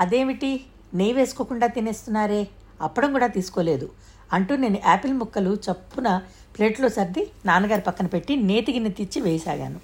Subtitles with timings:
[0.00, 0.64] అదేమిటి?
[0.94, 2.48] నెయ్యి వేసుకోకుండా తినేస్తున్నారే?
[2.80, 3.90] అప్పడం కూడా తీసుకోలేదు.
[4.32, 6.22] అంటూ నేను యాపిల్ ముక్కలు చప్పున
[6.58, 9.80] ప్లేట్లో సర్ది నాన్నగారి పక్కన పెట్టి నేతి గిన్నె తెచ్చి వేయసాగాను.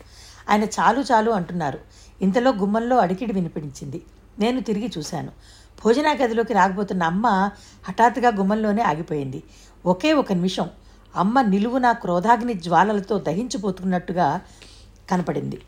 [0.50, 1.78] ఆయన చాలు చాలు అంటున్నారు.
[2.22, 4.02] ఇంతలో గుమ్మంలో అడికిడి వినిపించింది.
[4.38, 5.32] నేను తిరిగి చూశాను.
[5.84, 7.50] భోజనా గదిలోకి రాకపోతున్న అమ్మ
[7.88, 9.42] హఠాత్తుగా గుమ్మంలోనే ఆగిపోయింది.
[9.86, 10.70] ఒకే ఒక నిమిషం
[11.16, 14.40] అమ్మ నిలువున క్రోధాగ్ని జ్వాలలతో దహించిపోతున్నట్టుగా
[15.10, 15.60] కనపడింది.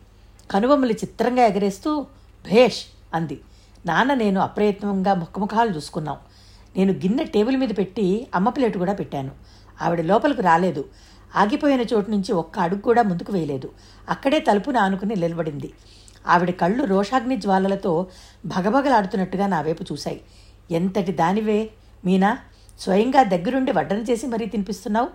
[0.51, 2.01] కనుబొమ్మలు చిత్రంగా ఎగరేస్తూ
[2.45, 3.41] భేష్ అంది.
[3.85, 6.17] నాన్న నేను అప్రయత్నంగా ముఖముఖాలు చూసుకున్నాం.
[6.77, 9.31] నేను గిన్నె టేబుల్ మీద పెట్టి అమ్మ ప్లేటు కూడా పెట్టాను.
[9.81, 10.85] ఆవిడ లోపలికి రాలేదు.
[11.35, 13.71] ఆగిపోయిన చోటు నుంచి ఒక్క అడుగు కూడా ముందుకు వేయలేదు.
[14.09, 15.73] అక్కడే తలుపును ఆనుకుని నిలబడింది.
[16.27, 18.07] ఆవిడ కళ్ళు రోషాగ్ని జ్వాలలతో
[18.45, 20.21] భగభగలాడుతున్నట్టుగా నా వైపు చూశాయి.
[20.71, 21.69] ఎంతటి దానివే?
[22.05, 22.37] మీనా
[22.79, 25.09] స్వయంగా దగ్గరుండి వడ్డన చేసి మరీ తినిపిస్తున్నావు?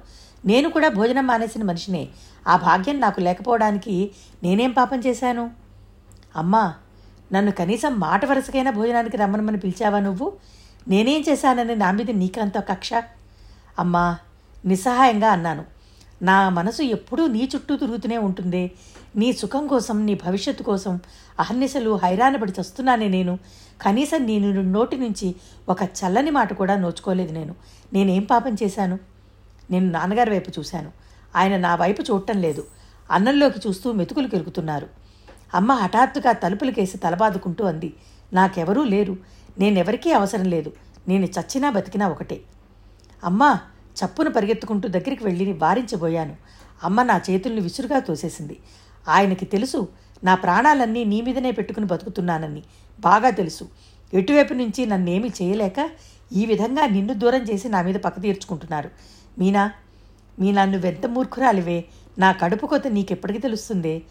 [0.47, 2.09] నేను కూడా భోజనం మానేసిన మనిషినే.
[2.49, 4.11] ఆ భాగ్యం నాకు లేకపోవడానికి
[4.43, 5.51] నేనేం పాపం చేశాను?
[6.37, 6.75] అమ్మా
[7.33, 10.33] నన్ను కనీసం మాట వరుసకైనా భోజనానికి రమ్మనమని పిలిచావా నువ్వు?
[10.89, 12.91] నేనేం చేశానని నా మీద నీకంత కక్ష?
[13.79, 14.19] అమ్మా
[14.67, 15.65] నిస్సహాయంగా అన్నాను.
[16.23, 18.71] నా మనసు ఎప్పుడూ నీ చుట్టూ తిరుగుతూనే ఉంటుంది.
[19.17, 21.01] నీ సుఖం కోసం నీ భవిష్యత్తు కోసం
[21.41, 23.39] అహర్నిశలు హైరాణపడి చస్తున్నానే నేను.
[23.83, 25.35] కనీసం నీ నోటి నుంచి
[25.69, 27.55] ఒక చల్లని మాట కూడా నోచుకోలేదు నేను.
[27.93, 28.99] నేనేం పాపం చేశాను?
[29.71, 30.91] నేను నాన్నగారి వైపు చూశాను.
[31.37, 32.67] ఆయన నా వైపు చూడటం లేదు.
[33.11, 34.98] అన్నంలోకి చూస్తూ మెతుకులు కెలుకుతున్నారు.
[35.55, 37.95] అమ్మ హఠాత్తుగా తలుపులకేసి తలబాదుకుంటూ అంది.
[38.33, 39.17] నాకెవరూ లేరు.
[39.59, 40.73] నేనెవరికీ అవసరం లేదు.
[41.09, 42.41] నేను చచ్చినా బతికినా ఒకటే.
[43.25, 43.61] అమ్మా
[44.05, 46.37] చప్పున పరిగెత్తుకుంటూ దగ్గరికి వెళ్ళి వారించబోయాను
[46.85, 48.57] అమ్మ నా చేతుల్ని విసురుగా తోసేసింది.
[49.09, 49.89] ఆయనకి తెలుసు
[50.25, 52.63] నా ప్రాణాలన్నీ నీ మీదనే పెట్టుకుని బతుకుతున్నానని.
[53.01, 53.69] బాగా తెలుసు.
[54.15, 55.91] ఎటువైపు నుంచి నన్నేమీ చేయలేక
[56.33, 58.91] ఈ విధంగా నిన్ను దూరం చేసి నా మీద పక్క తీర్చుకుంటున్నారు.
[59.39, 59.73] మీనా
[60.39, 61.85] మీ నన్ను వెంత మూర్ఖురాలివే.
[62.19, 64.05] నా కడుపు కొత్త నీకెప్పటికి తెలుస్తుంది?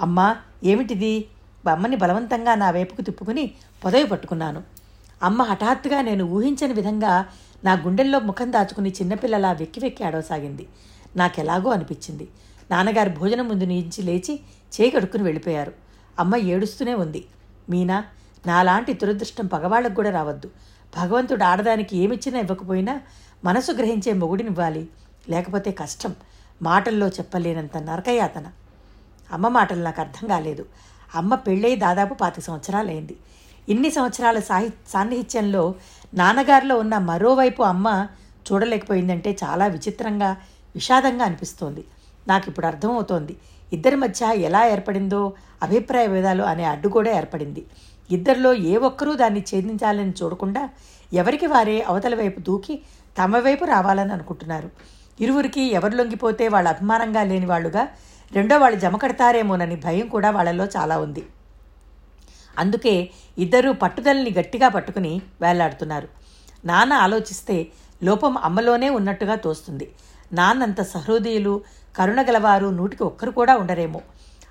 [0.00, 1.28] అమ్మా ఏమిటిది?
[1.70, 3.50] అమ్మని బలవంతంగా నా వైపుకు తిప్పుకుని
[3.84, 4.62] పొదవి పట్టుకున్నాను.
[5.22, 7.26] అమ్మ హఠాత్తుగా నేను ఊహించని విధంగా
[7.64, 10.66] నా గుండెల్లో ముఖం దాచుకుని చిన్నపిల్లలా వెక్కి వెక్కి ఆడవసాగింది.
[11.16, 12.28] నాకెలాగో అనిపించింది.
[12.70, 14.40] నాన్నగారు భోజనం ముందు నుంచి లేచి
[14.80, 15.72] చేకడుక్కుని వెళ్ళిపోయారు.
[16.18, 17.24] అమ్మ ఏడుస్తూనే ఉంది.
[17.70, 18.04] మీనా
[18.46, 20.50] నాలాంటి దురదృష్టం పగవాళ్ళకు కూడా రావద్దు.
[20.96, 23.00] భగవంతుడు ఆడదానికి ఏమిచ్చినా ఇవ్వకపోయినా
[23.44, 24.88] మనసు గ్రహించే మొగుడినివ్వాలి.
[25.28, 26.14] లేకపోతే కష్టం.
[26.62, 28.44] మాటల్లో చెప్పలేనంత నరకయాతన.
[29.34, 30.64] అమ్మ మాటలు నాకు అర్థం కాలేదు.
[31.14, 33.16] అమ్మ పెళ్ళై దాదాపు పాతి సంవత్సరాలైంది.
[33.72, 35.62] ఇన్ని సంవత్సరాల సాహి సాన్నిహిత్యంలో
[36.14, 37.88] నాన్నగారిలో ఉన్న మరోవైపు అమ్మ
[38.46, 40.30] చూడలేకపోయిందంటే చాలా విచిత్రంగా
[40.76, 41.82] విషాదంగా అనిపిస్తోంది.
[42.28, 43.34] నాకు ఇప్పుడు అర్థమవుతోంది
[43.72, 45.20] ఇద్దరి మధ్య ఎలా ఏర్పడిందో
[45.62, 47.62] అభిప్రాయ భేదాలు అనే అడ్డు కూడా ఏర్పడింది.
[48.10, 50.62] ఇద్దరిలో ఏ ఒక్కరూ దాన్ని ఛేదించాలని చూడకుండా
[51.12, 52.74] ఎవరికి వారే అవతల వైపు దూకి
[53.18, 54.68] తమ వైపు రావాలని అనుకుంటున్నారు.
[55.20, 57.82] ఇరువురికి ఎవరు లొంగిపోతే వాళ్ళ అభిమానంగా లేని వాళ్ళుగా
[58.32, 61.26] రెండో వాళ్ళు జమ కడతారేమోనని భయం కూడా వాళ్ళలో చాలా ఉంది.
[62.58, 66.08] అందుకే ఇద్దరూ పట్టుదలని గట్టిగా పట్టుకుని వేలాడుతున్నారు.
[66.64, 67.66] నాన్న ఆలోచిస్తే
[68.02, 69.92] లోపం అమ్మలోనే ఉన్నట్టుగా తోస్తుంది.
[70.32, 71.62] నాన్నంత సహృదయులు
[71.96, 74.00] కరుణ గలవారు నూటికి ఒక్కరు కూడా ఉండరేమో.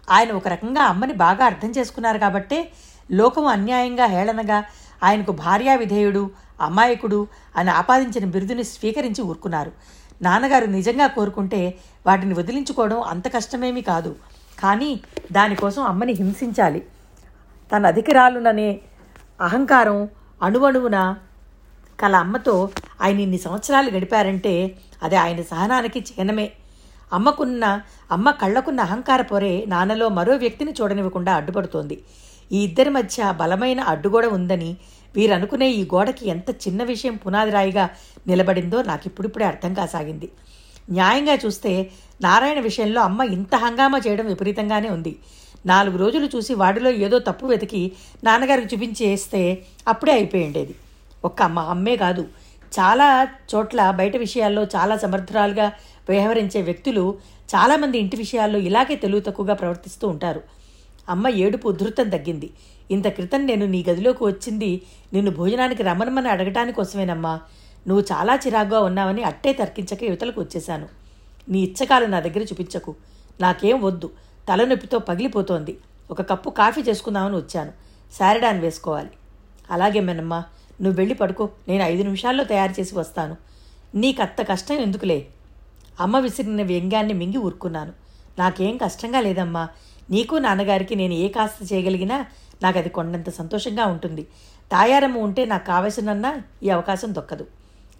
[0.10, 2.72] ఆయన ఒక రకంగా అమ్మని బాగా అర్థం చేసుకున్నారు కాబట్టే
[3.12, 4.64] లోకం అన్యాయంగా హేళనగా
[5.04, 9.72] ఆయనకు భార్యా విధేయుడు అమాయకుడు అని ఆపాదించిన బిరుదుని స్వీకరించి ఊరుకున్నారు.
[10.22, 14.16] నాన్నగారు నిజంగా కోరుకుంటే వాటిని వదిలించుకోవడం అంత కష్టమేమీ కాదు.
[14.60, 15.00] కానీ
[15.32, 16.86] దానికోసం అమ్మని హింసించాలి.
[17.76, 18.82] తన అధికరాలుననే
[19.42, 20.10] అహంకారం
[20.44, 21.16] అణువణువున
[22.00, 22.70] కల అమ్మతో
[23.02, 26.52] ఆయన ఇన్ని సంవత్సరాలు గడిపారంటే అది ఆయన సహనానికి చిహ్నమే.
[27.14, 27.82] అమ్మకున్న
[28.12, 32.04] అమ్మ కళ్ళకున్న అహంకార పొరే నాన్నలో మరో వ్యక్తిని చూడనివ్వకుండా అడ్డుపడుతోంది.
[32.52, 34.78] ఈ ఇద్దరి మధ్య బలమైన అడ్డుగోడ ఉందని
[35.16, 37.90] వీరనుకునే ఈ గోడకి ఎంత చిన్న విషయం పునాది రాయిగా
[38.28, 40.30] నిలబడిందో నాకు ఇప్పుడిప్పుడే అర్థం కాసాగింది.
[40.90, 41.92] న్యాయంగా చూస్తే
[42.22, 45.16] నారాయణ విషయంలో అమ్మ ఇంత హంగామా చేయడం విపరీతంగానే ఉంది.
[45.66, 47.92] నాలుగు రోజులు చూసి వాడిలో ఏదో తప్పు వెతికి
[48.24, 50.76] నాన్నగారికి చూపించేస్తే అప్పుడే అయిపోయి ఉండేది.
[51.26, 52.22] ఒక్క అమ్మ అమ్మే కాదు.
[52.80, 55.72] చాలా చోట్ల బయట విషయాల్లో చాలా సమర్థురాలుగా
[56.10, 57.18] వ్యవహరించే వ్యక్తులు
[57.56, 60.42] చాలామంది ఇంటి విషయాల్లో ఇలాగే తెలుగు తక్కువగా ప్రవర్తిస్తూ ఉంటారు.
[61.10, 62.50] అమ్మ ఏడుపు ఉధృతం తగ్గింది.
[62.92, 64.82] ఇంత క్రితం నేను నీ గదిలోకి వచ్చింది
[65.14, 67.40] నిన్ను భోజనానికి రమ్మనమని అడగటాని కోసమేనమ్మా.
[67.88, 70.88] నువ్వు చాలా చిరాగ్గా ఉన్నావని అట్టే తర్కించక యువతలకు వచ్చేశాను.
[71.50, 72.96] నీ ఇచ్చకాలు నా దగ్గర చూపించకు.
[73.42, 74.12] నాకేం వద్దు.
[74.50, 75.78] తలనొప్పితో పగిలిపోతోంది.
[76.12, 77.72] ఒక కప్పు కాఫీ చేసుకుందామని వచ్చాను.
[78.20, 79.10] శారడాన్ వేసుకోవాలి.
[79.72, 80.44] అలాగే మేనమ్మా
[80.82, 81.50] నువ్వు వెళ్ళి పడుకో.
[81.68, 83.38] నేను ఐదు నిమిషాల్లో తయారు చేసి వస్తాను.
[83.96, 85.28] నీకంత కష్టం ఎందుకులే?
[86.00, 87.92] అమ్మ విసిరిన వ్యంగ్యాన్ని మింగి ఊరుకున్నాను.
[88.40, 89.68] నాకేం కష్టంగా లేదమ్మా.
[90.10, 92.26] నీకు నాన్నగారికి నేను ఏ కాస్త చేయగలిగినా
[92.62, 94.24] నాకు అది కొండంత సంతోషంగా ఉంటుంది.
[94.72, 97.48] తాయారమ్మ ఉంటే నాకు కావలసినన్నా ఈ అవకాశం దొక్కదు.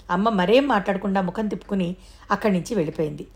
[0.10, 1.96] అమ్మ మరేం మాట్లాడకుండా ముఖం తిప్పుకుని
[2.32, 3.28] అక్కడి నుంచి వెళ్ళిపోయింది.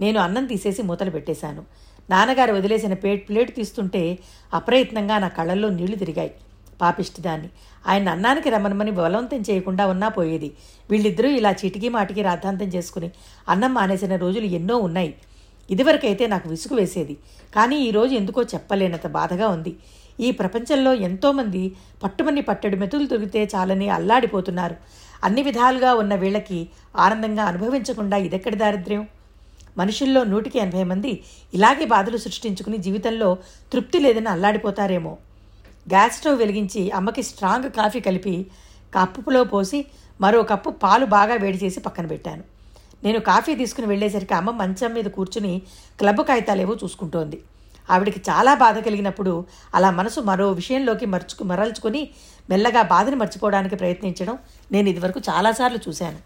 [0.00, 1.64] నేను అన్నం తీసేసి మూతలు పెట్టేశాను.
[2.10, 4.18] నాన్నగారు వదిలేసిన ప్లేట్ ప్లేట్ తీస్తుంటే
[4.54, 6.34] అప్రయత్నంగా నా కళ్ళల్లో నీళ్ళు తిరిగాయి.
[6.80, 7.48] పాపిష్టిదాన్ని.
[7.86, 10.52] ఆయన అన్నానికి రమనమని బలవంతం చేయకుండా ఉన్నా పోయేది.
[10.90, 13.10] వీళ్ళిద్దరూ ఇలా చిటికీ మాటికి రాద్ధాంతం చేసుకుని
[13.48, 15.14] అన్నం మానేసిన రోజులు ఎన్నో ఉన్నాయి.
[15.70, 17.16] ఇదివరకైతే నాకు విసుగు వేసేది.
[17.54, 19.76] కానీ ఈరోజు ఎందుకో చెప్పలేనంత బాధగా ఉంది.
[20.20, 24.76] ఈ ప్రపంచంలో ఎంతోమంది పట్టుమని పట్టెడు మెతులు దొరికితే చాలని అల్లాడిపోతున్నారు.
[25.24, 29.08] అన్ని విధాలుగా ఉన్న వీళ్ళకి ఆనందంగా అనుభవించకుండా ఇదెక్కడి దారిద్ర్యం?
[29.78, 31.22] మనుషుల్లో నూటికి ఎనభై మంది
[31.54, 33.38] ఇలాగే బాధలు సృష్టించుకుని జీవితంలో
[33.72, 35.18] తృప్తి లేదని అల్లాడిపోతారేమో.
[35.88, 38.46] గ్యాస్ స్టవ్ వెలిగించి అమ్మకి స్ట్రాంగ్ కాఫీ కలిపి
[38.94, 39.86] కప్పులో పోసి
[40.20, 42.55] మరో కప్పు పాలు బాగా వేడి చేసి పక్కన పెట్టాను.
[43.04, 45.62] నేను కాఫీ తీసుకుని వెళ్ళేసరికి అమ్మ మంచం మీద కూర్చుని
[46.00, 47.38] క్లబ్ కాగితాలేవో చూసుకుంటోంది.
[47.90, 49.44] ఆవిడికి చాలా బాధ కలిగినప్పుడు
[49.74, 52.08] అలా మనసు మరో విషయంలోకి మర్చుకు మరల్చుకొని
[52.50, 54.38] మెల్లగా బాధని మర్చిపోవడానికి ప్రయత్నించడం
[54.72, 56.18] నేను ఇదివరకు చాలాసార్లు చూశాను.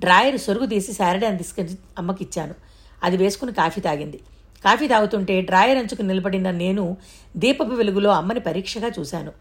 [0.00, 2.54] డ్రాయర్ సొరుగు తీసి శారడాన్ని తీసుకొని అమ్మకి ఇచ్చాను.
[3.02, 4.20] అది వేసుకుని కాఫీ తాగింది.
[4.64, 6.96] కాఫీ తాగుతుంటే డ్రాయర్ అంచుకు నిలబడిన నేను
[7.36, 9.32] దీపపు వెలుగులో అమ్మని పరీక్షగా చూశాను.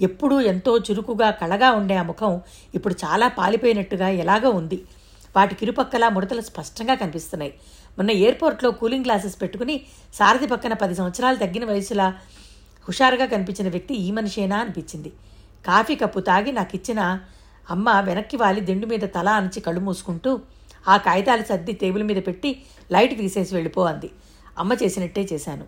[0.00, 2.40] ఎప్పుడూ ఎంతో చురుకుగా కళగా ఉండే ఆ ముఖం
[2.74, 4.78] ఇప్పుడు చాలా పాలిపోయినట్టుగా ఎలాగో ఉంది.
[5.36, 7.52] వాటి ఇరుపక్కల ముడతలు స్పష్టంగా కనిపిస్తున్నాయి.
[7.98, 9.80] మొన్న ఎయిర్పోర్ట్లో కూలింగ్ గ్లాసెస్ పెట్టుకుని
[10.14, 12.08] సారథి పక్కన పది సంవత్సరాలు తగ్గిన వయసులా
[12.88, 15.12] హుషారుగా కనిపించిన వ్యక్తి ఈ మనిషేనా అనిపించింది.
[15.66, 17.20] కాఫీ కప్పు తాగి నాకు ఇచ్చిన
[17.70, 20.40] అమ్మ వెనక్కి వాలి దిండు మీద తల అణచి కళ్ళు మూసుకుంటూ
[20.88, 22.62] ఆ కాగితాలు సర్ది టేబుల్ మీద పెట్టి
[22.92, 24.10] లైట్ తీసేసి వెళ్ళిపో అంది.
[24.58, 25.64] అమ్మ చేసినట్టే చేశాను.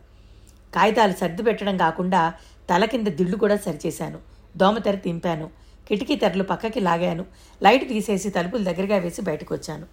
[0.74, 2.34] కాగితాలు సర్ది పెట్టడం కాకుండా
[2.70, 4.18] తల కింద దిళ్ళు కూడా సరిచేశాను.
[4.56, 5.50] దోమతెర తింపాను.
[5.88, 7.24] కిటికీ తెరలు పక్కకి లాగాను.
[7.62, 9.86] లైట్ తీసేసి తలుపులు దగ్గరగా వేసి బయటకు వచ్చాను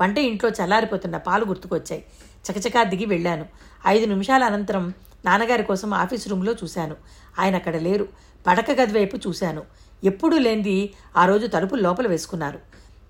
[0.00, 2.04] వంట ఇంట్లో చల్లారిపోతున్న పాలు గుర్తుకొచ్చాయి.
[2.50, 3.46] చకచకా దిగి వెళ్ళాను.
[3.86, 4.94] ఐదు నిమిషాల అనంతరం
[5.24, 6.96] నాన్నగారి కోసం ఆఫీస్ రూమ్లో చూశాను.
[7.38, 8.08] ఆయన అక్కడ లేరు.
[8.46, 9.62] పడక గది వైపు చూశాను.
[10.04, 12.58] ఎప్పుడూ లేనిది ఆ రోజు తలుపులు లోపల వేసుకున్నారు.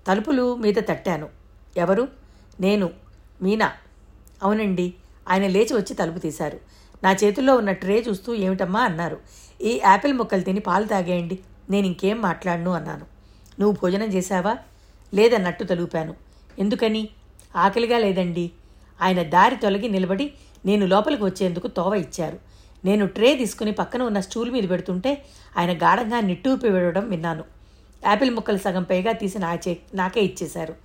[0.07, 1.29] తలుపులు మీద తట్టాను.
[1.77, 2.07] ఎవరు?
[2.59, 2.89] నేను.
[3.41, 3.71] మీనా?
[4.43, 4.93] అవునండి.
[5.29, 6.59] ఆయన లేచి వచ్చి తలుపు తీశారు.
[7.03, 9.19] నా చేతుల్లో ఉన్న ట్రే చూస్తూ ఏమిటమ్మా అన్నారు.
[9.61, 11.39] ఈ యాపిల్ ముక్కలు తిని పాలు తాగేయండి.
[11.69, 13.05] నేను ఇంకేం మాట్లాడను అన్నాను.
[13.59, 14.57] నువ్వు భోజనం చేశావా?
[15.13, 16.15] లేదన్నట్టు తలుపాను.
[16.59, 17.09] ఎందుకని?
[17.55, 18.51] ఆకలిగా లేదండి.
[19.01, 20.33] ఆయన దారి తొలగి నిలబడి
[20.65, 22.39] నేను లోపలికి వచ్చేందుకు తోవ ఇచ్చారు.
[22.85, 25.25] నేను ట్రే తీసుకుని పక్కన ఉన్న స్టూల్ మీద పెడుతుంటే
[25.57, 27.43] ఆయన గాఢంగా నిట్టూపి విడవడం విన్నాను.
[28.05, 30.75] యాపిల్ ముక్కలు సగం పైగా తీసి నా చే నాకే ఇచ్చేశారు.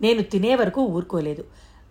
[0.00, 1.44] నేను తినే వరకు ఊరుకోలేదు.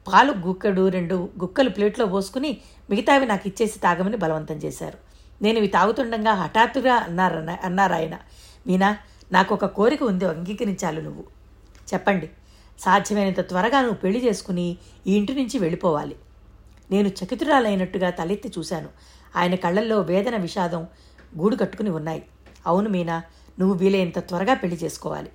[0.07, 2.57] పాలు గుక్కడు రెండు గుక్కలు ప్లేట్లో పోసుకుని
[2.89, 4.97] మిగతావి నాకు ఇచ్చేసి తాగమని బలవంతం చేశారు.
[5.41, 8.17] నేను ఇవి తాగుతుండగా హఠాత్తుగా అన్నారు అన్నారు ఆయన.
[8.67, 8.97] మీనా
[9.31, 11.23] నాకు ఒక కోరిక ఉంది అంగీకరించాలి నువ్వు.
[11.93, 12.29] చెప్పండి.
[12.79, 14.77] సాధ్యమైనంత త్వరగా నువ్వు పెళ్ళి చేసుకుని
[15.07, 16.15] ఈ ఇంటి నుంచి వెళ్ళిపోవాలి.
[16.91, 18.89] నేను చకితురాలైనట్టుగా తలెత్తి చూశాను.
[19.35, 20.87] ఆయన కళ్ళల్లో వేదన విషాదం
[21.37, 22.23] గూడు కట్టుకుని ఉన్నాయి.
[22.67, 23.23] అవును మీనా
[23.59, 25.29] నువ్వు వీలైనంత త్వరగా పెళ్ళి చేసుకోవాలి.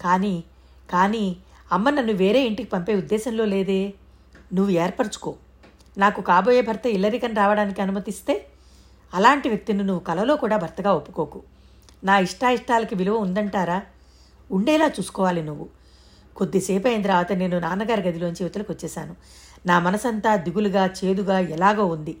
[0.00, 0.44] కానీ
[0.90, 1.36] కానీ
[1.72, 3.92] అమ్మ నన్ను వేరే ఇంటికి పంపే ఉద్దేశంలో లేదే.
[4.54, 5.36] నువ్వు ఏర్పరచుకో.
[5.98, 8.46] నాకు కాబోయే భర్త ఇల్లరికని రావడానికి అనుమతిస్తే
[9.14, 11.42] అలాంటి వ్యక్తిని నువ్వు కలలో కూడా భర్తగా ఒప్పుకోకు.
[12.04, 13.82] నా ఇష్టాయిష్టాలకి విలువ ఉందంటారా?
[14.50, 15.68] ఉండేలా చూసుకోవాలి నువ్వు.
[16.36, 19.16] కొద్దిసేపు అయిన తర్వాత నేను నాన్నగారి గదిలోంచి యువతలకు వచ్చేశాను
[19.66, 22.16] నా మనసంతా దిగులుగా చేదుగా ఎలాగో ఉంది.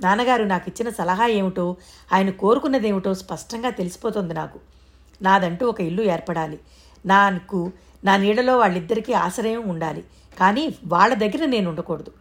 [0.00, 1.76] నాన్నగారు నాకు ఇచ్చిన సలహా ఏమిటో
[2.12, 4.58] ఆయన కోరుకున్నదేమిటో స్పష్టంగా తెలిసిపోతుంది నాకు.
[5.22, 6.60] నాదంటూ ఒక ఇల్లు ఏర్పడాలి.
[7.06, 7.72] నాకు
[8.04, 10.04] నా నీడలో వాళ్ళిద్దరికీ ఆశ్రయం ఉండాలి.
[10.40, 12.12] కానీ వాళ్ళ దగ్గర నేను ఉండకూడదు.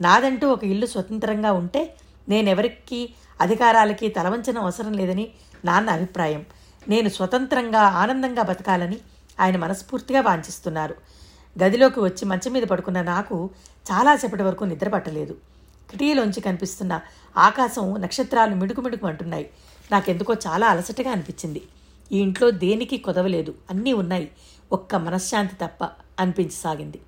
[0.00, 1.94] నాదంటూ ఒక ఇల్లు స్వతంత్రంగా ఉంటే
[2.28, 5.28] నేనెవరికి అధికారాలకి తలవంచన అవసరం లేదని
[5.64, 6.46] నాన్న అభిప్రాయం.
[6.88, 8.98] నేను స్వతంత్రంగా ఆనందంగా బతకాలని
[9.40, 10.94] ఆయన మనస్ఫూర్తిగా వాంఛిస్తున్నారు.
[11.62, 13.50] గదిలోకి వచ్చి మంచం మీద పడుకున్న నాకు
[13.92, 15.32] చాలాసేపటి వరకు నిద్ర పట్టలేదు.
[15.90, 17.00] కిటికీలోంచి కనిపిస్తున్న
[17.36, 19.50] ఆకాశం నక్షత్రాలు మిడుకు మిడుకు అంటున్నాయి.
[19.92, 21.62] నాకెందుకో చాలా అలసటగా అనిపించింది.
[22.12, 23.54] ఈ ఇంట్లో దేనికి కొదవలేదు.
[23.70, 24.30] అన్నీ ఉన్నాయి.
[24.72, 25.88] ఒక్క మనశ్శాంతి తప్ప
[26.20, 27.00] అనిపించసాగింది.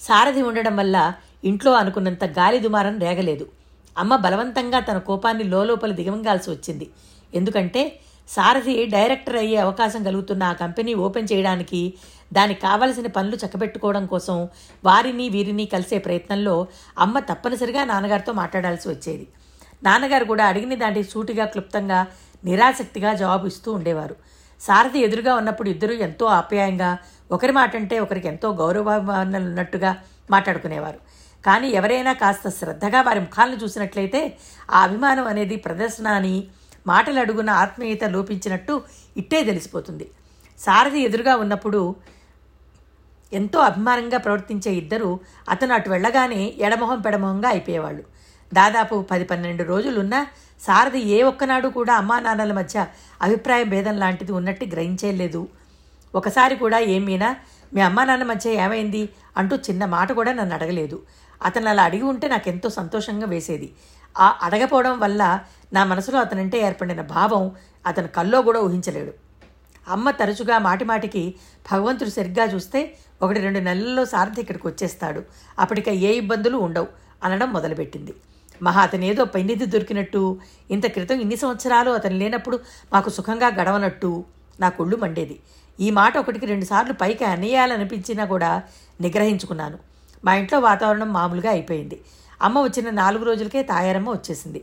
[0.00, 1.12] సారథి ఉండడం వల్ల
[1.44, 3.48] ఇంట్లో అనుకున్నంత గాలి దుమారం రేగలేదు.
[3.96, 6.86] అమ్మ బలవంతంగా తన కోపాన్ని లోపల దిగమంగాల్సి వచ్చింది.
[7.34, 11.80] ఎందుకంటే సారథి డైరెక్టర్ అయ్యే అవకాశం కలుగుతున్న ఆ కంపెనీ ఓపెన్ చేయడానికి
[12.32, 14.48] దానికి కావలసిన పనులు చక్కబెట్టుకోవడం కోసం
[14.84, 16.54] వారిని వీరిని కలిసే ప్రయత్నంలో
[16.98, 19.26] అమ్మ తప్పనిసరిగా నాన్నగారితో మాట్లాడాల్సి వచ్చేది.
[19.82, 22.06] నాన్నగారు కూడా అడిగిన దానికి సూటిగా క్లుప్తంగా
[22.44, 24.16] నిరాసక్తిగా జవాబు ఇస్తూ ఉండేవారు.
[24.60, 26.98] సారథి ఎదురుగా ఉన్నప్పుడు ఇద్దరు ఎంతో ఆప్యాయంగా
[27.32, 29.90] ఒకరి మాట అంటే ఒకరికి ఎంతో గౌరవాభిమానాలు ఉన్నట్టుగా
[30.30, 30.98] మాట్లాడుకునేవారు.
[31.44, 34.20] కానీ ఎవరైనా కాస్త శ్రద్ధగా వారి ముఖాలను చూసినట్లయితే
[34.74, 36.34] ఆ అభిమానం అనేది ప్రదర్శన అని
[36.86, 38.74] మాటలు అడుగున ఆత్మీయత లోపించినట్టు
[39.16, 40.06] ఇట్టే తెలిసిపోతుంది.
[40.58, 41.80] సారథి ఎదురుగా ఉన్నప్పుడు
[43.32, 45.10] ఎంతో అభిమానంగా ప్రవర్తించే ఇద్దరు
[45.48, 48.04] అతను అటు వెళ్ళగానే ఎడమొహం పెడమొహంగా అయిపోయేవాళ్ళు.
[48.52, 50.20] దాదాపు పది పన్నెండు రోజులున్నా
[50.60, 52.86] సారథి ఏ ఒక్కనాడు కూడా అమ్మా నాన్నల మధ్య
[53.26, 55.42] అభిప్రాయ భేదం లాంటిది ఉన్నట్టు గ్రహించేయలేదు
[56.14, 57.28] ఒకసారి కూడా ఏమీనా
[57.74, 59.02] మీ అమ్మా నాన్న మధ్య ఏమైంది
[59.40, 60.96] అంటూ చిన్న మాట కూడా నన్ను అడగలేదు.
[61.42, 63.72] అతను అలా అడిగి ఉంటే నాకు ఎంతో సంతోషంగా వేసేది.
[64.18, 65.40] ఆ అడగపోవడం వల్ల
[65.72, 67.50] నా మనసులో అతనంటే ఏర్పడిన భావం
[67.86, 69.12] అతను కల్లో కూడా ఊహించలేడు.
[69.88, 71.34] అమ్మ తరచుగా మాటిమాటికి
[71.72, 75.22] భగవంతుడు సరిగ్గా చూస్తే ఒకటి రెండు నెలల్లో సారథి ఇక్కడికి వచ్చేస్తాడు.
[75.58, 76.86] అప్పటిక ఏ ఇబ్బందులు ఉండవు
[77.24, 78.14] అనడం మొదలుపెట్టింది.
[78.62, 82.60] మహా అతను ఏదో పెన్నిధి దొరికినట్టు ఇంత క్రితం ఇన్ని సంవత్సరాలు అతను లేనప్పుడు
[82.92, 84.24] మాకు సుఖంగా గడవనట్టు
[84.60, 85.38] నా కొళ్ళు మండేది.
[85.80, 88.62] ఈ మాట ఒకటికి రెండుసార్లు పైకి అనేయాలనిపించినా కూడా
[89.00, 89.78] నిగ్రహించుకున్నాను.
[90.24, 91.96] మా ఇంట్లో వాతావరణం మామూలుగా అయిపోయింది.
[92.42, 94.60] అమ్మ వచ్చిన నాలుగు రోజులకే తాయారమ్మ వచ్చేసింది.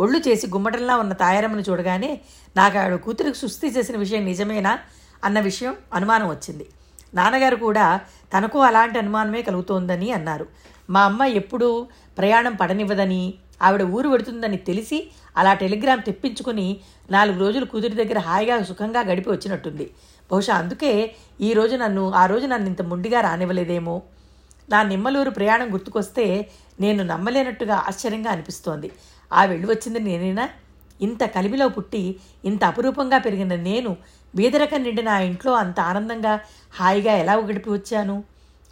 [0.00, 2.20] ఒళ్ళు చేసి గుమ్మటంలా ఉన్న తాయారమ్మను చూడగానే
[2.56, 4.78] నాకు ఆవిడ కూతురికి సుస్థి చేసిన విషయం నిజమేనా
[5.24, 6.66] అన్న విషయం అనుమానం వచ్చింది.
[7.14, 8.00] నాన్నగారు కూడా
[8.34, 10.46] తనకు అలాంటి అనుమానమే కలుగుతోందని అన్నారు.
[10.90, 11.86] మా అమ్మ ఎప్పుడూ
[12.18, 14.98] ప్రయాణం పడనివ్వదని ఆవిడ ఊరు పెడుతుందని తెలిసి
[15.36, 19.90] అలా టెలిగ్రామ్ తెప్పించుకుని నాలుగు రోజులు కూతురి దగ్గర హాయిగా సుఖంగా గడిపి వచ్చినట్టుంది.
[20.32, 20.92] బహుశా అందుకే
[21.40, 24.02] ఈ రోజు నన్ను ఆ రోజు నన్ను ఇంత ముండిగా రానివ్వలేదేమో.
[24.70, 28.90] నా నిమ్మలూరు ప్రయాణం గుర్తుకొస్తే నేను నమ్మలేనట్టుగా ఆశ్చర్యంగా అనిపిస్తోంది.
[29.32, 30.48] ఆ వెళ్ళి వచ్చింది నేనేనా?
[31.00, 33.96] ఇంత కలిమిలో పుట్టి ఇంత అపురూపంగా పెరిగిన నేను
[34.34, 36.40] బీదరకం నిండిన ఆ ఇంట్లో అంత ఆనందంగా
[36.74, 38.24] హాయిగా ఎలా గడిపి వచ్చాను?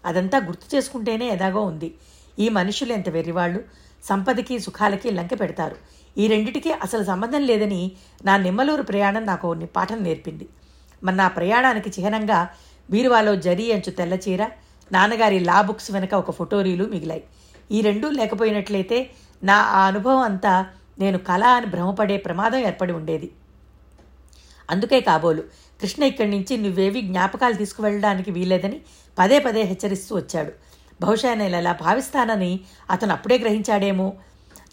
[0.05, 1.95] అదంతా గుర్తు చేసుకుంటేనే ఎదాగో ఉంది.
[2.39, 3.65] ఈ మనుషులు ఎంత వెర్రివాళ్ళు?
[4.05, 5.77] సంపదకి సుఖాలకి లంక పెడతారు.
[6.19, 7.93] ఈ రెండిటికి అసలు సంబంధం లేదని
[8.25, 10.49] నా నిమ్మలూరు ప్రయాణం నాకు కొన్ని పాఠం నేర్పింది.
[11.05, 12.49] మన నా ప్రయాణానికి చిహ్నంగా
[12.91, 14.47] బీరువాలో జరీ అంచు తెల్లచీర
[14.93, 17.23] నాన్నగారి లా బుక్స్ వెనుక ఒక ఫోటోరీలు మిగిలాయి.
[17.73, 19.11] ఈ రెండూ లేకపోయినట్లయితే
[19.43, 20.67] నా ఆ అనుభవం అంతా
[20.99, 23.31] నేను కళ అని భ్రమపడే ప్రమాదం ఏర్పడి ఉండేది.
[24.71, 25.43] అందుకే కాబోలు
[25.81, 28.81] కృష్ణ ఇక్కడి నుంచి నువ్వేవి జ్ఞాపకాలు తీసుకువెళ్ళడానికి వీల్లేదని
[29.19, 30.53] పదే పదే హెచ్చరిస్తూ వచ్చాడు.
[31.01, 34.15] బహుశా నేను ఎలా భావిస్తానని అతను అప్పుడే గ్రహించాడేమో.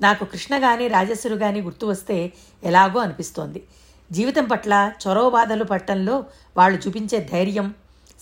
[0.02, 3.64] నాకు కృష్ణ కానీ రాజేశ్వరు కానీ గుర్తు వస్తే ఎలాగో అనిపిస్తోంది.
[4.12, 6.26] జీవితం పట్ల చొరవ బాధలు పట్టడంలో
[6.58, 7.74] వాళ్ళు చూపించే ధైర్యం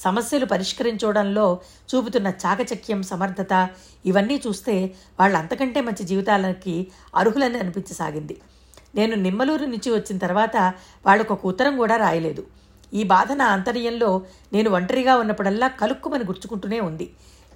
[0.05, 1.45] సమస్యలు పరిష్కరించడంలో
[1.89, 3.53] చూపుతున్న చాకచక్యం సమర్థత
[4.09, 4.75] ఇవన్నీ చూస్తే
[5.19, 6.75] వాళ్ళు అంతకంటే మంచి జీవితాలకి
[7.21, 8.35] అర్హులని అనిపించసాగింది.
[8.95, 10.57] నేను నిమ్మలూరు నుంచి వచ్చిన తర్వాత
[11.05, 12.43] వాళ్ళకు ఒక ఉత్తరం కూడా రాయలేదు.
[12.93, 14.09] ఈ బాధ నా అంతర్యంలో
[14.53, 17.07] నేను ఒంటరిగా ఉన్నప్పుడల్లా కలుక్కుమని గుర్చుకుంటూనే ఉంది.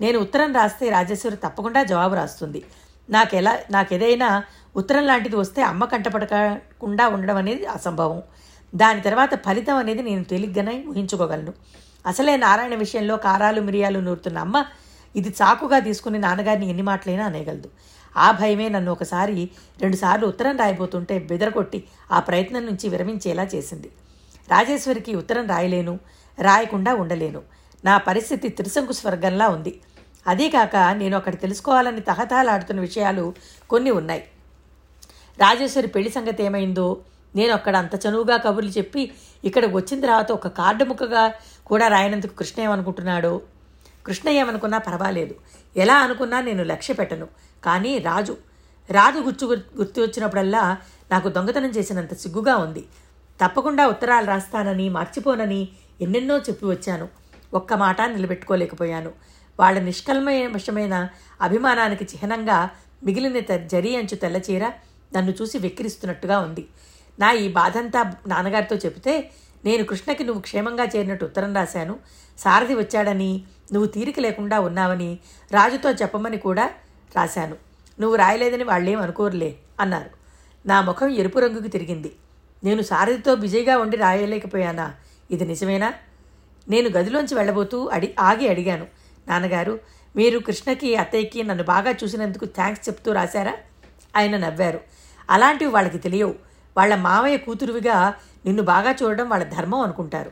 [0.01, 2.61] నేను ఉత్తరం రాస్తే రాజేశ్వరి తప్పకుండా జవాబు రాస్తుంది.
[3.09, 4.29] నాకెలా నాకేదైనా
[4.79, 8.21] ఉత్తరం లాంటిది వస్తే అమ్మ కంటపడకుండా ఉండడం అనేది అసంభవం.
[8.73, 11.53] దాని తర్వాత ఫలితం అనేది నేను తేలిగ్గానే ఊహించుకోగలను.
[12.05, 14.65] అసలే నారాయణ విషయంలో కారాలు మిరియాలు నూరుతున్న అమ్మ
[15.15, 17.69] ఇది చాకుగా తీసుకుని నాన్నగారిని ఎన్ని మాటలైనా అనేయగలదు
[18.17, 19.49] ఆ భయమే నన్ను ఒకసారి
[19.81, 23.89] రెండుసార్లు ఉత్తరం రాయబోతుంటే బెదరగొట్టి ఆ ప్రయత్నం నుంచి విరమించేలా చేసింది.
[24.49, 25.99] రాజేశ్వరికి ఉత్తరం రాయలేను
[26.39, 27.41] రాయకుండా ఉండలేను.
[27.85, 29.81] నా పరిస్థితి త్రిశంకు స్వర్గంలా ఉంది.
[30.27, 33.33] అదీకాక నేను అక్కడ తెలుసుకోవాలని తహతహలాడుతున్న విషయాలు
[33.69, 34.23] కొన్ని ఉన్నాయి.
[35.39, 37.01] రాజేశ్వరి పెళ్ళి సంగతి ఏమైందో
[37.35, 39.11] నేను అక్కడ అంత చనువుగా కబుర్లు చెప్పి
[39.45, 41.33] ఇక్కడికి వచ్చిన తర్వాత ఒక కార్డు ముక్కగా
[41.65, 43.41] కూడా రాయనందుకు కృష్ణ ఏమనుకుంటున్నాడో?
[44.05, 45.35] కృష్ణ ఏమనుకున్నా పర్వాలేదు.
[45.77, 47.27] ఎలా అనుకున్నా నేను లక్ష్య పెట్టను.
[47.63, 48.37] కానీ రాజు
[48.91, 50.77] రాజు గుర్తు గుర్తు వచ్చినప్పుడల్లా
[51.11, 52.83] నాకు దొంగతనం చేసినంత సిగ్గుగా ఉంది.
[53.41, 55.67] తప్పకుండా ఉత్తరాలు రాస్తానని మర్చిపోనని
[56.01, 57.07] ఎన్నెన్నో చెప్పి వచ్చాను.
[57.53, 59.11] ఒక్క మాట నిలబెట్టుకోలేకపోయాను.
[59.59, 61.09] వాళ్ళ నిష్కల్మషమైన
[61.41, 62.69] అభిమానానికి చిహ్నంగా
[63.03, 64.65] మిగిలిన జరి జరీ అంచు తెల్లచీర
[65.15, 66.67] నన్ను చూసి వెక్కిరిస్తున్నట్టుగా ఉంది.
[67.19, 69.31] నా ఈ బాధంతా నాన్నగారితో చెబితే
[69.65, 71.99] నేను కృష్ణకి నువ్వు క్షేమంగా చేరినట్టు ఉత్తరం రాశాను.
[72.37, 73.43] సారథి వచ్చాడని
[73.73, 75.19] నువ్వు తీరిక లేకుండా ఉన్నావని
[75.51, 76.69] రాజుతో చెప్పమని కూడా
[77.15, 77.55] రాశాను.
[77.99, 80.09] నువ్వు రాయలేదని వాళ్ళేం అనుకోరులే అన్నారు.
[80.67, 82.11] నా ముఖం ఎరుపు రంగుకి తిరిగింది.
[82.63, 84.93] నేను సారథితో బిజీగా ఉండి రాయలేకపోయానా?
[85.31, 85.93] ఇది నిజమేనా?
[86.69, 88.87] నేను గదిలోంచి వెళ్ళబోతూ అడి ఆగి అడిగాను.
[89.27, 89.79] నాన్నగారు
[90.15, 93.53] మీరు కృష్ణకి అత్తయ్యకి నన్ను బాగా చూసినందుకు థ్యాంక్స్ చెప్తూ రాశారా?
[94.17, 94.79] ఆయన నవ్వారు.
[95.29, 96.44] అలాంటివి వాళ్ళకి తెలియవు.
[96.77, 98.13] వాళ్ళ మామయ్య కూతురువిగా
[98.45, 100.31] నిన్ను బాగా చూడడం వాళ్ళ ధర్మం అనుకుంటారు.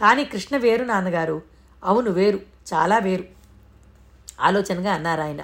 [0.00, 1.42] కానీ కృష్ణ వేరు నాన్నగారు.
[1.84, 2.40] అవును వేరు
[2.74, 3.24] చాలా వేరు.
[4.40, 5.40] ఆలోచనగా అన్నారు ఆయన.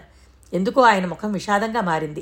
[0.53, 2.21] ఎందుకో ఆయన ముఖం విషాదంగా మారింది.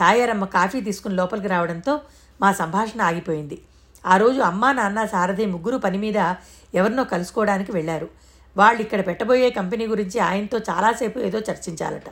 [0.00, 2.00] తాయారమ్మ కాఫీ తీసుకుని లోపలికి రావడంతో
[2.40, 3.62] మా సంభాషణ ఆగిపోయింది.
[4.06, 6.34] ఆ రోజు అమ్మ నాన్న సారథి ముగ్గురు పని మీద
[6.74, 8.08] ఎవరినో కలుసుకోవడానికి వెళ్ళారు.
[8.56, 12.08] వాళ్ళు ఇక్కడ పెట్టబోయే కంపెనీ గురించి ఆయనతో చాలాసేపు ఏదో చర్చించాలట.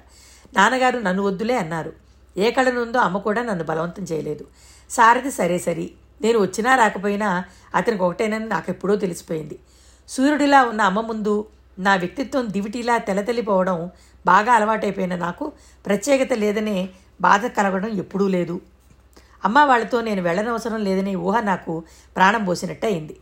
[0.56, 1.92] నాన్నగారు నన్ను వద్దులే అన్నారు.
[2.36, 4.46] ఏ కళనుందో అమ్మ కూడా నన్ను బలవంతం చేయలేదు.
[4.90, 5.86] సారథి సరే సరి.
[6.22, 9.58] నేను వచ్చినా రాకపోయినా అతనికి ఒకటేనని నాకు ఎప్పుడో తెలిసిపోయింది.
[10.08, 11.46] సూర్యుడిలా ఉన్న అమ్మ ముందు
[11.78, 13.90] నా వ్యక్తిత్వం దివిటిలా తెలతెలిపోవడం
[14.26, 15.52] బాగా అలవాటైపోయిన నాకు
[15.86, 16.88] ప్రత్యేకత లేదనే
[17.20, 18.60] బాధ కలగడం ఎప్పుడూ లేదు.
[19.44, 21.82] అమ్మ వాళ్ళతో నేను వెళ్ళనవసరం లేదనే ఊహ నాకు
[22.16, 23.16] ప్రాణం పోసినట్టు అయింది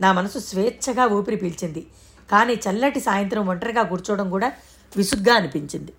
[0.00, 1.86] నా మనసు స్వేచ్ఛగా ఊపిరి పీల్చింది.
[2.30, 4.52] కానీ చల్లటి సాయంత్రం ఒంటరిగా కూర్చోవడం కూడా
[4.96, 5.92] విసుగ్గా అనిపించింది.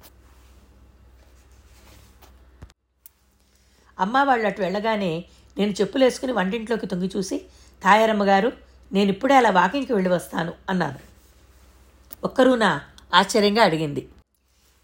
[4.02, 5.26] అమ్మ వాళ్ళు అటు వెళ్ళగానే
[5.58, 7.38] నేను చెప్పులేసుకుని వంటింట్లోకి తొంగి చూసి
[7.84, 8.52] తాయారమ్మ గారు
[8.94, 11.00] నేను ఇప్పుడే అలా వాకింగ్కి వెళ్ళి వస్తాను అన్నాను.
[12.24, 12.82] ఒక్కరూనా
[13.14, 14.10] ఆశ్చర్యంగా అడిగింది.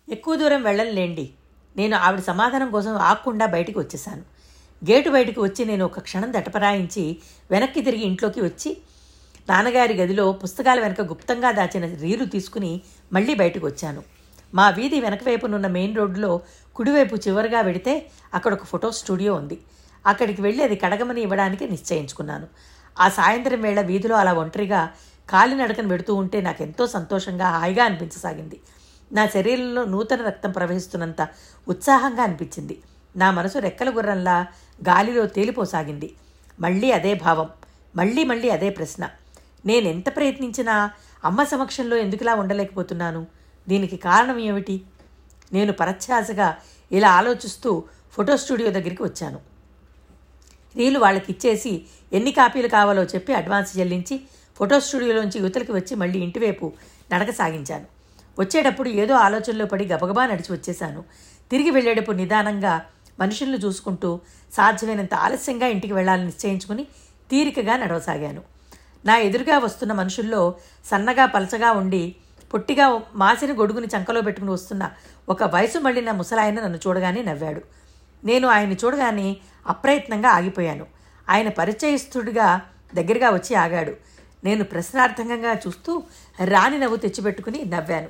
[0.10, 1.30] ఎక్కువ దూరం వెళ్ళలేండి
[1.78, 4.22] నేను ఆవిడ సమాధానం కోసం ఆకుండా బయటికి వచ్చేశాను.
[4.92, 7.18] గేటు బయటకు వచ్చి నేను ఒక క్షణం దటపరాయించి
[7.52, 8.78] వెనక్కి తిరిగి ఇంట్లోకి వచ్చి
[9.50, 12.82] నాన్నగారి గదిలో పుస్తకాల వెనక గుప్తంగా దాచిన రీలు తీసుకుని
[13.14, 14.17] మళ్ళీ బయటకు వచ్చాను.
[14.54, 16.42] మా వీధి వెనక వైపునున్న మెయిన్ రోడ్డులో
[16.76, 19.58] కుడివైపు చివరిగా వెడితే అక్కడ ఒక ఫోటో స్టూడియో ఉంది.
[20.06, 22.48] అక్కడికి వెళ్ళి అది కడగమని ఇవ్వడానికి నిశ్చయించుకున్నాను.
[23.00, 24.90] ఆ సాయంత్రం వేళ వీధిలో అలా ఒంటరిగా
[25.30, 28.60] కాలినడకను పెడుతూ ఉంటే నాకు ఎంతో సంతోషంగా హాయిగా అనిపించసాగింది.
[29.12, 31.28] నా శరీరంలో నూతన రక్తం ప్రవహిస్తున్నంత
[31.68, 32.78] ఉత్సాహంగా అనిపించింది.
[33.16, 34.48] నా మనసు రెక్కల గుర్రంలా
[34.90, 36.14] గాలిలో తేలిపోసాగింది.
[36.60, 37.50] మళ్ళీ అదే భావం
[37.96, 39.10] మళ్ళీ మళ్ళీ అదే ప్రశ్న.
[39.66, 40.92] నేను ఎంత ప్రయత్నించినా
[41.26, 43.37] అమ్మ సమక్షంలో ఎందుకులా ఉండలేకపోతున్నాను?
[43.70, 44.82] దీనికి కారణం ఏమిటి?
[45.54, 46.58] నేను పరచ్ఛాసగా
[46.92, 49.40] ఇలా ఆలోచిస్తూ ఫోటో స్టూడియో దగ్గరికి వచ్చాను.
[50.76, 54.22] రీలు వాళ్ళకి ఇచ్చేసి ఎన్ని కాపీలు కావాలో చెప్పి అడ్వాన్స్ చెల్లించి
[54.58, 56.74] ఫోటో స్టూడియోలోంచి యువతలకి వచ్చి మళ్ళీ ఇంటివైపు
[57.14, 57.86] నడక సాగించాను.
[58.40, 61.04] వచ్చేటప్పుడు ఏదో ఆలోచనలో పడి గబగబా నడిచి వచ్చేశాను.
[61.52, 62.86] తిరిగి వెళ్ళేటప్పుడు నిదానంగా
[63.20, 64.20] మనుషులను చూసుకుంటూ
[64.54, 66.84] సాధ్యమైనంత ఆలస్యంగా ఇంటికి వెళ్ళాలని నిశ్చయించుకుని
[67.30, 68.42] తీరికగా నడవసాగాను.
[69.06, 70.56] నా ఎదురుగా వస్తున్న మనుషుల్లో
[70.86, 72.16] సన్నగా పలచగా ఉండి
[72.54, 74.92] పొట్టిగా మాసిన గొడుగుని చంకలో పెట్టుకుని వస్తున్న
[75.30, 77.62] ఒక వయసు మళ్ళిన ముసలాయన నన్ను చూడగానే నవ్వాడు.
[78.24, 79.38] నేను ఆయన్ని చూడగానే
[79.68, 80.86] అప్రయత్నంగా ఆగిపోయాను.
[81.30, 82.62] ఆయన పరిచయస్తుడిగా
[82.96, 83.94] దగ్గరగా వచ్చి ఆగాడు.
[84.44, 86.04] నేను ప్రశ్నార్థకంగా చూస్తూ
[86.46, 88.08] రాణి నవ్వు తెచ్చిపెట్టుకుని నవ్వాను.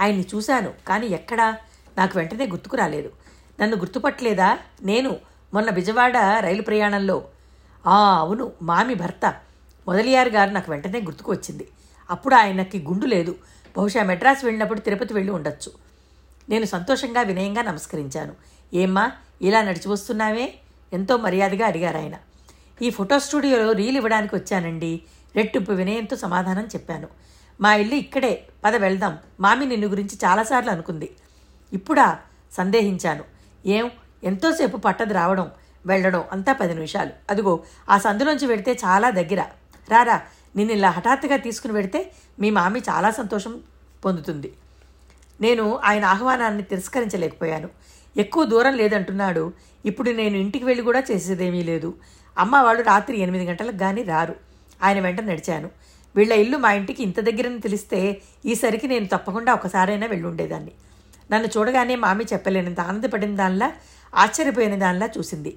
[0.00, 1.56] ఆయన్ని చూశాను కానీ ఎక్కడా?
[1.98, 3.12] నాకు వెంటనే గుర్తుకు రాలేదు.
[3.60, 4.58] నన్ను గుర్తుపట్టలేదా?
[4.82, 5.16] నేను
[5.54, 7.24] మొన్న బిజవాడ రైలు ప్రయాణంలో.
[7.86, 9.34] ఆ అవును మామి భర్త.
[9.86, 11.68] మొదలియారు గారు నాకు వెంటనే గుర్తుకు వచ్చింది.
[12.10, 13.34] అప్పుడు ఆయనకి గుండు లేదు.
[13.76, 15.72] బహుశా మెడ్రాస్ వెళ్ళినప్పుడు తిరుపతి వెళ్ళి ఉండొచ్చు.
[16.48, 18.34] నేను సంతోషంగా వినయంగా నమస్కరించాను.
[18.74, 19.12] ఏమ్మా
[19.42, 20.54] ఇలా నడిచి వస్తున్నావే?
[20.92, 22.14] ఎంతో మర్యాదగా అడిగారు ఆయన.
[22.82, 25.02] ఈ ఫోటో స్టూడియోలో రీల్ ఇవ్వడానికి వచ్చానండి.
[25.36, 27.08] రెట్టింపు వినయంతో సమాధానం చెప్పాను.
[27.60, 28.46] మా ఇల్లు ఇక్కడే.
[28.64, 29.18] పద వెళ్దాం.
[29.40, 31.16] మామి నిన్ను గురించి చాలాసార్లు అనుకుంది.
[31.72, 32.18] ఇప్పుడా?
[32.52, 33.24] సందేహించాను.
[33.66, 33.90] ఏం?
[34.24, 35.50] ఎంతోసేపు పట్టదు రావడం
[35.86, 37.10] వెళ్ళడం అంతా పది నిమిషాలు.
[37.30, 39.44] అదిగో ఆ సందులోంచి వెళితే చాలా దగ్గర.
[39.88, 40.22] రారా
[40.56, 43.60] నిన్ను ఇలా హఠాత్తుగా తీసుకుని వెడితే మీ మామి చాలా సంతోషం
[44.04, 44.52] పొందుతుంది.
[45.40, 47.68] నేను ఆయన ఆహ్వానాన్ని తిరస్కరించలేకపోయాను.
[48.16, 49.52] ఎక్కువ దూరం లేదంటున్నాడు.
[49.84, 51.94] ఇప్పుడు నేను ఇంటికి వెళ్ళి కూడా చేసేదేమీ లేదు.
[52.38, 54.34] అమ్మ వాళ్ళు రాత్రి ఎనిమిది గంటలకు కానీ రారు.
[54.82, 55.70] ఆయన వెంట నడిచాను.
[56.16, 60.72] వీళ్ళ ఇల్లు మా ఇంటికి ఇంత దగ్గరని తెలిస్తే ఈసరికి నేను తప్పకుండా ఒకసారైనా వెళ్ళి ఉండేదాన్ని.
[61.30, 63.72] నన్ను చూడగానే మామి చెప్పలేనంత ఆనందపడిన దానిలా
[64.14, 65.56] ఆశ్చర్యపోయిన దానిలా చూసింది.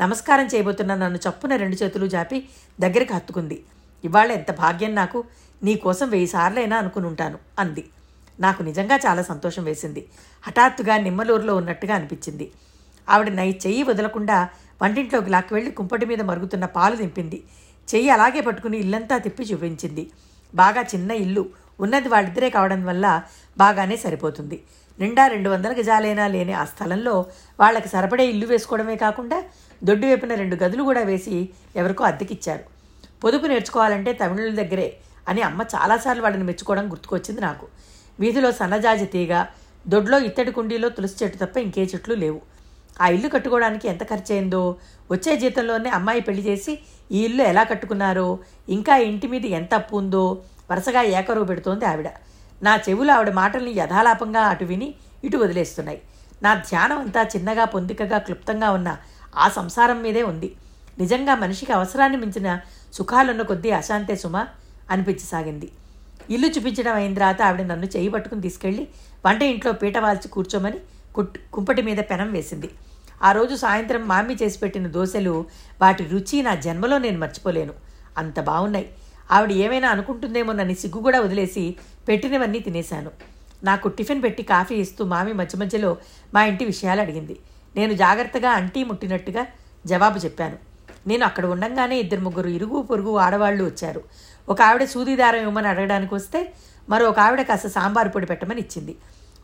[0.00, 2.48] నమస్కారం చేయబోతున్న నన్ను చప్పున రెండు చేతులు జాపి
[2.80, 3.64] దగ్గరికి హత్తుకుంది.
[4.04, 5.24] ఇవాళ ఎంత భాగ్యం నాకు?
[5.62, 7.84] నీ కోసం వెయ్యి సార్లైనా అనుకుని ఉంటాను అంది.
[8.40, 10.02] నాకు నిజంగా చాలా సంతోషం వేసింది.
[10.46, 12.46] హఠాత్తుగా నిమ్మలూరులో ఉన్నట్టుగా అనిపించింది.
[13.08, 14.48] ఆవిడ నై చెయ్యి వదలకుండా
[14.82, 17.38] వంటింట్లోకి లాక్కి వెళ్ళి కుంపటి మీద మరుగుతున్న పాలు దింపింది.
[17.88, 20.10] చెయ్యి అలాగే పట్టుకుని ఇల్లంతా తిప్పి చూపించింది.
[20.54, 21.42] బాగా చిన్న ఇల్లు
[21.80, 23.22] ఉన్నది వాళ్ళిద్దరే కావడం వల్ల
[23.58, 24.56] బాగానే సరిపోతుంది.
[24.98, 27.26] నిండా రెండు వందల గజాలైనా లేని ఆ స్థలంలో
[27.60, 29.38] వాళ్ళకి సరిపడే ఇల్లు వేసుకోవడమే కాకుండా
[29.84, 32.64] దొడ్డు వైపున రెండు గదులు కూడా వేసి ఎవరికో అద్దెకిచ్చారు.
[33.24, 34.88] పొదుపు నేర్చుకోవాలంటే తమిళుల దగ్గరే
[35.28, 37.66] అని అమ్మ చాలాసార్లు వాడిని మెచ్చుకోవడం గుర్తుకొచ్చింది నాకు.
[38.20, 39.44] వీధిలో సన్నజాజి తీగ
[39.88, 42.40] దొడ్లో ఇత్తడి కుండీలో తులసి చెట్టు తప్ప ఇంకే చెట్లు లేవు.
[43.00, 44.76] ఆ ఇల్లు కట్టుకోవడానికి ఎంత ఖర్చయిందో
[45.10, 46.72] వచ్చే జీతంలోనే అమ్మాయి పెళ్ళి చేసి
[47.12, 50.24] ఈ ఇల్లు ఎలా కట్టుకున్నారో ఇంకా ఇంటి మీద ఎంత అప్పు ఉందో
[50.70, 52.08] వరుసగా ఏకరువు పెడుతోంది ఆవిడ.
[52.62, 56.00] నా చెవులు ఆవిడ మాటల్ని యథాలాపంగా అటు విని ఇటు వదిలేస్తున్నాయి.
[56.42, 58.96] నా ధ్యానం అంతా చిన్నగా పొందికగా క్లుప్తంగా ఉన్న
[59.36, 60.56] ఆ సంసారం మీదే ఉంది.
[60.98, 62.48] నిజంగా మనిషికి అవసరాన్ని మించిన
[62.92, 64.36] సుఖాలున్న కొద్దీ అశాంతే సుమ
[64.90, 65.68] అనిపించసాగింది.
[66.30, 68.88] ఇల్లు చూపించడం అయిన తర్వాత ఆవిడ నన్ను చేయి పట్టుకుని తీసుకెళ్ళి
[69.26, 70.78] వంట ఇంట్లో పీట వాల్చి కూర్చోమని
[71.14, 72.70] కుట్ కుంపటి మీద పెనం వేసింది.
[73.22, 75.44] ఆ రోజు సాయంత్రం మామి చేసి పెట్టిన దోశలు
[75.82, 77.74] వాటి రుచి నా జన్మలో నేను మర్చిపోలేను.
[78.18, 78.88] అంత బాగున్నాయి
[79.30, 81.76] ఆవిడ ఏమైనా అనుకుంటుందేమోనని సిగ్గు కూడా వదిలేసి
[82.08, 83.10] పెట్టినవన్నీ తినేశాను.
[83.64, 85.96] నాకు టిఫిన్ పెట్టి కాఫీ ఇస్తూ మామి మధ్య మధ్యలో
[86.34, 87.36] మా ఇంటి విషయాలు అడిగింది.
[87.76, 89.46] నేను జాగ్రత్తగా అంటీ ముట్టినట్టుగా
[89.86, 90.71] జవాబు చెప్పాను.
[91.06, 94.02] నేను అక్కడ ఉండంగానే ఇద్దరు ముగ్గురు ఇరుగు పొరుగు ఆడవాళ్ళు వచ్చారు.
[94.48, 96.52] ఒక ఆవిడ సూదిదారం ఇవ్వమని అడగడానికి వస్తే
[96.88, 98.96] మరో ఒక ఆవిడ కాస్త సాంబారు పొడి పెట్టమని ఇచ్చింది.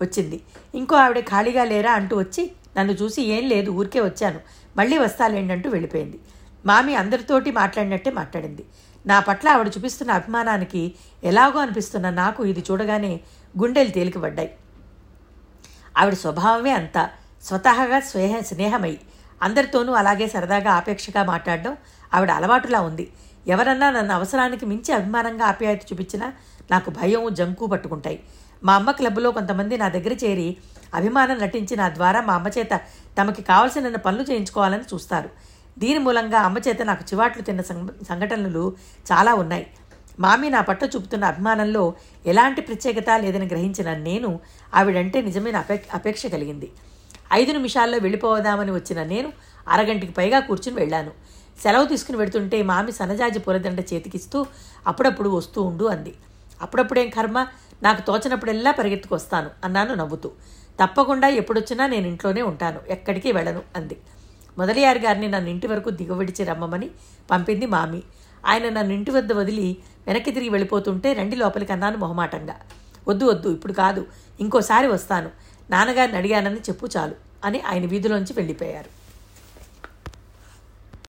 [0.02, 0.40] వచ్చింది.
[0.74, 4.40] ఇంకో ఆవిడ ఖాళీగా లేరా అంటూ వచ్చి నన్ను చూసి ఏం లేదు ఊరికే వచ్చాను.
[4.76, 6.18] మళ్ళీ వస్తాలేండంటూ వెళ్ళిపోయింది.
[6.66, 8.64] మామి అందరితోటి మాట్లాడినట్టే మాట్లాడింది.
[9.06, 10.94] నా పట్ల ఆవిడ చూపిస్తున్న అభిమానానికి
[11.24, 13.20] ఎలాగో అనిపిస్తున్న నాకు ఇది చూడగానే
[13.58, 14.50] గుండెలు తేలికబడ్డాయి
[15.98, 17.10] ఆవిడ స్వభావమే అంత.
[17.44, 18.98] స్వతహాగా స్నేహ స్నేహమై
[19.46, 21.72] అందరితోనూ అలాగే సరదాగా ఆపేక్షగా మాట్లాడడం
[22.14, 23.05] ఆవిడ అలవాటులా ఉంది.
[23.55, 26.27] ఎవరన్నా నన్ను అవసరానికి మించి అభిమానంగా ఆప్యాయత చూపించినా
[26.70, 28.18] నాకు భయం జంకు పట్టుకుంటాయి.
[28.66, 30.48] మా అమ్మ క్లబ్లో కొంతమంది నా దగ్గర చేరి
[30.98, 32.74] అభిమానం నటించి నా ద్వారా మా అమ్మ చేత
[33.18, 35.31] తమకి కావలసిన పనులు చేయించుకోవాలని చూస్తారు.
[35.83, 37.62] దీని మూలంగా అమ్మ చేత నాకు చివాట్లు తిన్న
[38.11, 38.64] సంఘటనలు
[39.11, 39.66] చాలా ఉన్నాయి.
[40.24, 41.83] మామి నా పట్ల చూపుతున్న అభిమానంలో
[42.27, 44.31] ఎలాంటి ప్రత్యేకత లేదని గ్రహించిన నేను
[44.74, 45.59] ఆవిడంటే నిజమైన
[45.98, 46.68] అపేక్ష కలిగింది.
[47.32, 49.32] ఐదు నిమిషాల్లో వెళ్ళిపోదామని వచ్చిన నేను
[49.68, 51.10] అరగంటికి పైగా కూర్చుని వెళ్ళాను.
[51.62, 54.46] సెలవు తీసుకుని వెడుతుంటే మామి సన్నజాజి పూలదండ చేతికిస్తూ
[54.86, 56.14] అప్పుడప్పుడు వస్తూ ఉండు అంది.
[56.62, 57.46] అప్పుడప్పుడేం కర్మ?
[57.82, 60.30] నాకు తోచినప్పుడెల్లా పరిగెత్తుకొస్తాను అన్నాను నవ్వుతూ.
[60.84, 63.96] తప్పకుండా ఎప్పుడొచ్చినా నేను ఇంట్లోనే ఉంటాను ఎక్కడికి వెళ్ళను అంది.
[64.58, 66.90] మొదలయారు గారిని నన్ను ఇంటి వరకు దిగవిడిచి రమ్మమని
[67.30, 68.02] పంపింది మామి.
[68.46, 72.56] ఆయన నన్ను ఇంటి వద్ద వదిలి వెనక్కి తిరిగి వెళ్ళిపోతుంటే రండి లోపలికి అన్నాను మొహమాటంగా.
[73.08, 74.06] వద్దు వద్దు ఇప్పుడు కాదు
[74.40, 75.30] ఇంకోసారి వస్తాను.
[75.70, 78.97] నాన్నగారిని అడిగానని చెప్పు చాలు అని ఆయన వీధిలోంచి వెళ్ళిపోయారు.